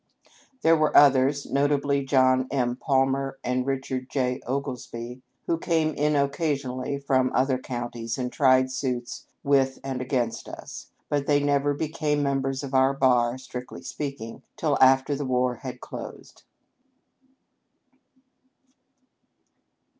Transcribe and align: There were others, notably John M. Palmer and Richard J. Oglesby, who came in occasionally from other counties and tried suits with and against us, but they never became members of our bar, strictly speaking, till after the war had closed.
There 0.63 0.75
were 0.75 0.97
others, 0.97 1.45
notably 1.45 2.03
John 2.03 2.47
M. 2.49 2.75
Palmer 2.75 3.37
and 3.43 3.67
Richard 3.67 4.09
J. 4.09 4.41
Oglesby, 4.47 5.21
who 5.45 5.59
came 5.59 5.93
in 5.93 6.15
occasionally 6.15 6.97
from 6.97 7.31
other 7.35 7.59
counties 7.59 8.17
and 8.17 8.33
tried 8.33 8.71
suits 8.71 9.27
with 9.43 9.77
and 9.83 10.01
against 10.01 10.49
us, 10.49 10.89
but 11.07 11.27
they 11.27 11.39
never 11.39 11.75
became 11.75 12.23
members 12.23 12.63
of 12.63 12.73
our 12.73 12.95
bar, 12.95 13.37
strictly 13.37 13.83
speaking, 13.83 14.41
till 14.57 14.75
after 14.81 15.15
the 15.15 15.23
war 15.23 15.57
had 15.57 15.81
closed. 15.81 16.45